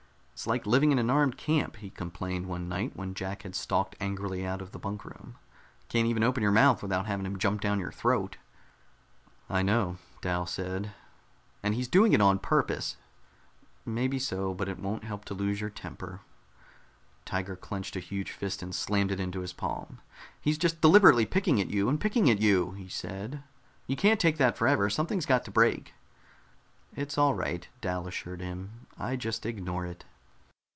"It's 0.41 0.47
like 0.47 0.65
living 0.65 0.91
in 0.91 0.97
an 0.97 1.11
armed 1.11 1.37
camp," 1.37 1.75
he 1.75 1.91
complained 1.91 2.47
one 2.47 2.67
night 2.67 2.93
when 2.95 3.13
Jack 3.13 3.43
had 3.43 3.53
stalked 3.53 3.95
angrily 3.99 4.43
out 4.43 4.59
of 4.59 4.71
the 4.71 4.79
bunk 4.79 5.05
room. 5.05 5.35
"Can't 5.87 6.07
even 6.07 6.23
open 6.23 6.41
your 6.41 6.51
mouth 6.51 6.81
without 6.81 7.05
having 7.05 7.27
him 7.27 7.37
jump 7.37 7.61
down 7.61 7.79
your 7.79 7.91
throat." 7.91 8.37
"I 9.51 9.61
know," 9.61 9.97
Dal 10.23 10.47
said. 10.47 10.93
"And 11.61 11.75
he's 11.75 11.87
doing 11.87 12.13
it 12.13 12.21
on 12.21 12.39
purpose." 12.39 12.97
"Maybe 13.85 14.17
so. 14.17 14.51
But 14.55 14.67
it 14.67 14.79
won't 14.79 15.03
help 15.03 15.25
to 15.25 15.35
lose 15.35 15.61
your 15.61 15.69
temper." 15.69 16.21
Tiger 17.23 17.55
clenched 17.55 17.95
a 17.95 17.99
huge 17.99 18.31
fist 18.31 18.63
and 18.63 18.73
slammed 18.73 19.11
it 19.11 19.19
into 19.19 19.41
his 19.41 19.53
palm. 19.53 20.01
"He's 20.41 20.57
just 20.57 20.81
deliberately 20.81 21.27
picking 21.27 21.61
at 21.61 21.69
you 21.69 21.87
and 21.87 22.01
picking 22.01 22.31
at 22.31 22.41
you," 22.41 22.71
he 22.71 22.87
said. 22.89 23.43
"You 23.85 23.95
can't 23.95 24.19
take 24.19 24.37
that 24.39 24.57
forever. 24.57 24.89
Something's 24.89 25.27
got 25.27 25.45
to 25.45 25.51
break." 25.51 25.93
"It's 26.95 27.15
all 27.15 27.35
right," 27.35 27.67
Dal 27.79 28.07
assured 28.07 28.41
him. 28.41 28.87
"I 28.97 29.15
just 29.15 29.45
ignore 29.45 29.85
it." 29.85 30.03